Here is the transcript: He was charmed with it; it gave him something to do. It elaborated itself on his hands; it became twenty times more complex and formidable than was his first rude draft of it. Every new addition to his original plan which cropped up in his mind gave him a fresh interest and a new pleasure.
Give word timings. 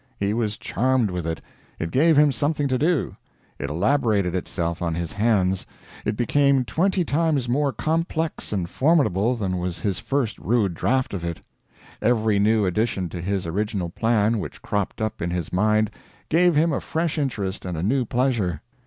He 0.19 0.33
was 0.33 0.57
charmed 0.57 1.11
with 1.11 1.27
it; 1.27 1.41
it 1.77 1.91
gave 1.91 2.17
him 2.17 2.31
something 2.31 2.67
to 2.69 2.79
do. 2.79 3.17
It 3.59 3.69
elaborated 3.69 4.33
itself 4.33 4.81
on 4.81 4.95
his 4.95 5.11
hands; 5.13 5.67
it 6.07 6.17
became 6.17 6.65
twenty 6.65 7.05
times 7.05 7.47
more 7.47 7.71
complex 7.71 8.51
and 8.51 8.67
formidable 8.67 9.35
than 9.35 9.59
was 9.59 9.81
his 9.81 9.99
first 9.99 10.39
rude 10.39 10.73
draft 10.73 11.13
of 11.13 11.23
it. 11.23 11.41
Every 12.01 12.39
new 12.39 12.65
addition 12.65 13.09
to 13.09 13.21
his 13.21 13.45
original 13.45 13.91
plan 13.91 14.39
which 14.39 14.63
cropped 14.63 15.01
up 15.03 15.21
in 15.21 15.29
his 15.29 15.53
mind 15.53 15.91
gave 16.29 16.55
him 16.55 16.73
a 16.73 16.81
fresh 16.81 17.19
interest 17.19 17.63
and 17.63 17.77
a 17.77 17.83
new 17.83 18.03
pleasure. 18.03 18.63